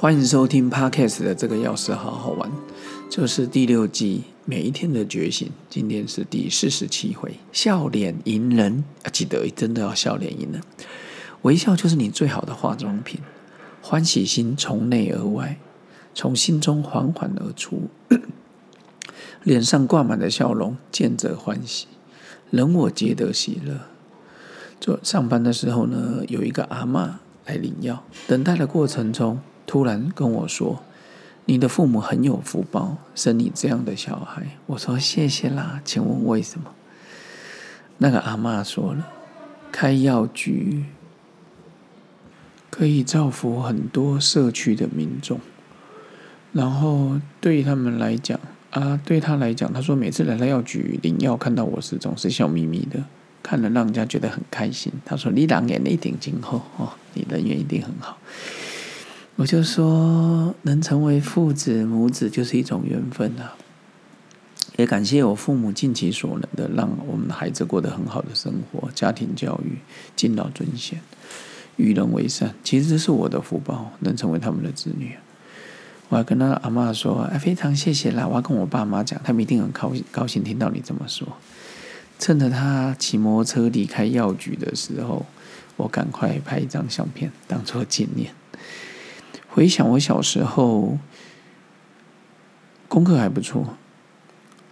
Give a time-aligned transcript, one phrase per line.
[0.00, 2.48] 欢迎收听 Podcast 的这个钥匙好好玩，
[3.10, 9.10] 这是第六季每一天的觉醒，今天是第四十七回，笑脸迎人啊！
[9.12, 10.62] 记得真的要笑脸迎人，
[11.42, 13.18] 微笑就是你最好的化妆品，
[13.82, 15.58] 欢喜心从内而外，
[16.14, 17.88] 从心中缓缓而出，
[19.42, 21.88] 脸上挂满的笑容，见者欢喜，
[22.52, 23.80] 人我皆得喜乐。
[24.80, 27.14] 做上班的时候呢，有一个阿嬷
[27.46, 29.40] 来领药，等待的过程中。
[29.68, 30.82] 突然跟我说
[31.44, 36.70] ：“你的父母很有福报，生你这样的小孩。”我说：“谢谢啦，请问为什么？”
[37.98, 39.06] 那个阿妈说了
[39.70, 40.84] ：“开药局
[42.70, 45.38] 可以造福很多社区的民众，
[46.52, 53.04] 然后对他们来讲啊，对他来讲，他说每次来到药局领药，看到我时总是笑眯眯的，
[53.42, 54.90] 看了让人家觉得很开心。
[55.04, 58.16] 他说：“你两眼一定今后哦，你人缘一定很好。”
[59.38, 63.54] 我就说，能成为父子母子就是一种缘分啊！
[64.76, 69.78] 也感谢我父母尽其所能的，让我们的孩子过得很好的生活，家庭教育
[70.16, 71.00] 敬老尊贤，
[71.76, 72.52] 与人为善。
[72.64, 75.14] 其实这是我的福报，能成为他们的子女。
[76.08, 81.28] 我还跟他阿妈说：“哎，非常谢谢啦！”我要跟我爸妈讲，他们一定很高高兴听到你这么说。
[82.18, 85.26] 趁着他骑摩托车离开药局的时候，
[85.76, 88.32] 我赶快拍一张相片，当做纪念。
[89.50, 90.98] 回想我小时候，
[92.86, 93.76] 功课还不错，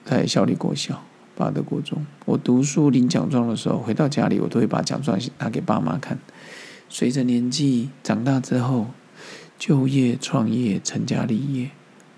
[0.04, 1.02] 在小李国小、
[1.34, 2.06] 八德国中。
[2.24, 6.18] 我读书领奖状的时候，回到家里，我都会把奖状拿给爸妈看。
[6.88, 8.88] 随着年纪长大之后，
[9.58, 11.70] 就业、创业、成家立业，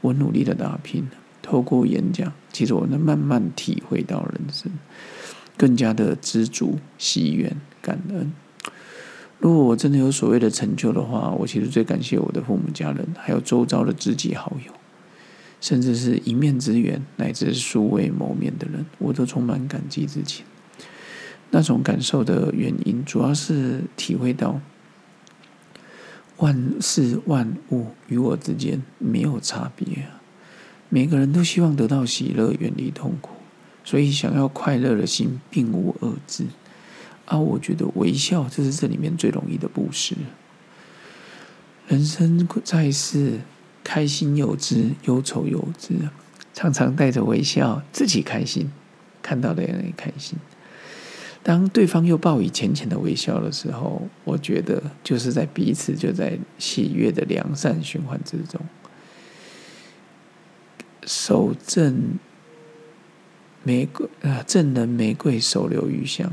[0.03, 1.09] 我努力的打拼。
[1.41, 4.71] 透过演讲，其实我能慢慢体会到人生，
[5.57, 8.31] 更加的知足、喜悦、感恩。
[9.39, 14.73] 如果我真的有所谓的成就的话，我其实最感谢我的父母家人，还有周遭的知己好友，
[15.61, 20.45] 甚至是一面之缘乃至素未谋面的人，我都充满感激之情。
[21.51, 24.61] 那种感受的原因，主要是体会到
[26.39, 29.87] 万事万物与我之间没有差别！
[30.89, 33.31] 每个人都希望得到喜乐，远离痛苦，
[33.85, 36.47] 所以想要快乐的心并无二致。
[37.29, 40.17] 啊，我觉得微笑就是这里面最容易的布施。
[41.87, 43.41] 人生在世，
[43.85, 45.95] 开心有之，忧愁有之，
[46.55, 48.71] 常常带着微笑，自己开心，
[49.23, 50.39] 看到的人也开心。
[51.43, 58.61] 当对方又报以浅浅的微笑的时候，我觉得就是在彼此就在喜悦的良善循环之中。
[61.07, 62.19] 守正
[63.63, 66.31] 玫瑰啊，正人玫瑰，手留余香。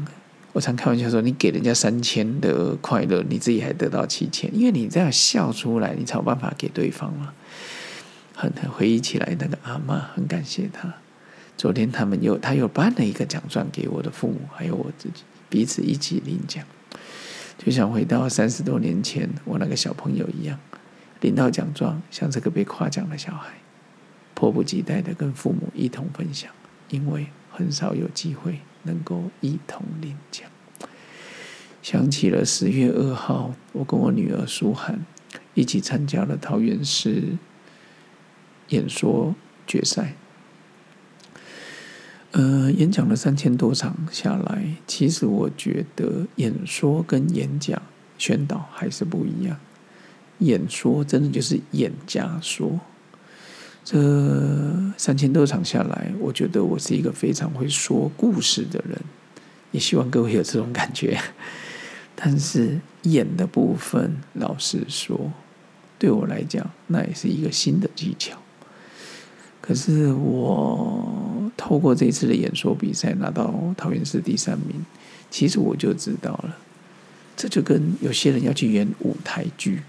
[0.56, 7.34] 我常开玩笑说：“你给人家三千的快乐，你自己还得到七千，因为你这样笑出来，你才有办法给对方嘛。”
[8.34, 10.94] 很回忆起来，那个阿妈很感谢他。
[11.58, 16.64] 昨天他们又他又颁了一个奖状给我的父母，还有我自己，彼此一起领奖，
[17.58, 20.58] 就像回到三十多年前我那个小朋友一样，
[21.20, 23.50] 领到奖状，像这个被夸奖的小孩，
[24.34, 26.50] 迫不及待的跟父母一同分享，
[26.90, 28.62] 因为很少有机会。
[28.86, 30.50] 能够一同领奖，
[31.84, 35.06] 想起了十月二号，我跟我女儿舒涵
[35.54, 37.38] 一起参加了桃园市
[38.70, 39.36] 演说
[39.68, 40.16] 决赛。
[42.32, 47.82] 呃，演讲了三千多场下来，其实我觉得演说跟演讲、
[48.18, 49.58] 宣导还是不一样。
[50.40, 52.80] 演说真的就是演家说。
[53.86, 54.02] 这
[54.98, 59.00] 三千多场下来，我觉得我是一个非常会说故事的人，
[59.72, 61.22] 也希望各位有这种感觉。
[62.16, 65.32] 但是演的部分，老实说，
[66.00, 68.36] 对我来讲，那也是一个新的技巧。
[69.62, 74.84] 可是我透过这次的演说比赛拿到桃园市第三名，
[75.30, 76.58] 其实我就知道了，
[77.38, 79.84] 这就跟有些人要去演舞台剧，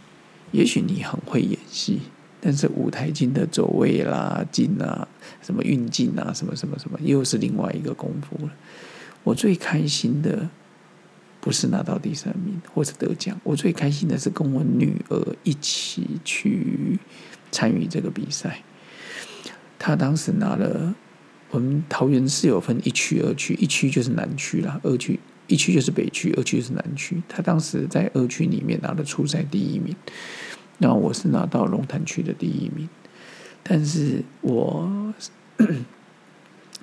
[0.50, 2.00] 也许你很会演戏。
[2.46, 5.08] 但是舞台镜的走位啦、镜啊、
[5.42, 8.52] 什么运镜啊、什么什么什么，又是另外一个功夫了。
[9.24, 10.48] 我最开心的
[11.40, 17.00] 不是拿到第三名或者得奖，我最开心的是跟我女儿一起去
[17.50, 18.62] 参与这个比赛。
[19.76, 20.94] 她当时拿了，
[21.50, 27.20] 我们桃园市有分一区、二区，一区就是南区啦，二区一区就是北区，二区就是南区。
[27.28, 29.96] 她当时在二区里面拿了初赛第一名。
[30.78, 32.88] 那我是拿到龙潭区的第一名，
[33.62, 35.14] 但是我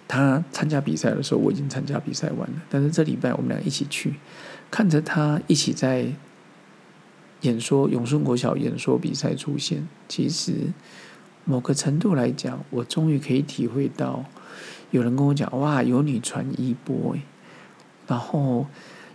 [0.08, 2.62] 他参加比赛的时候，我已经参加比赛完了。
[2.70, 4.16] 但是这礼拜我们俩一起去，
[4.70, 6.08] 看着他一起在
[7.42, 10.54] 演说永顺国小演说比赛出现，其实
[11.46, 14.26] 某个程度来讲，我终于可以体会到，
[14.92, 17.16] 有人跟我讲哇，有你传一波
[18.08, 18.68] 然后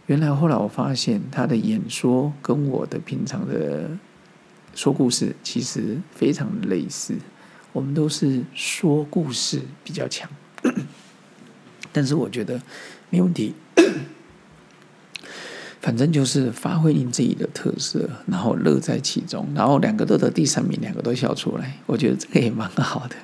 [0.06, 3.90] 原来后来我发现他的演说跟我的平常的
[4.78, 7.12] 说故事其实非常类似，
[7.72, 10.30] 我们都是说故事比较强，
[11.92, 12.62] 但是我觉得
[13.10, 13.52] 没问题。
[15.82, 23.16] 反正就是发挥你自己的特色，然后乐在其中，然后两个都得第三名，两个都笑出来，我觉得这个也蛮好的。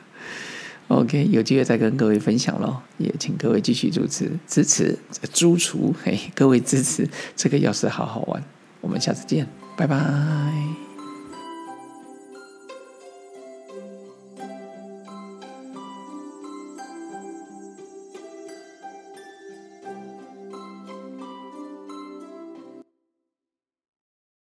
[0.89, 4.99] OK，有机会再跟各位分享喽，也请各位继续支持支持
[5.33, 8.43] 主厨，嘿，各位支持这个要是好好玩，
[8.81, 9.47] 我们下次见，
[9.77, 10.84] 拜拜。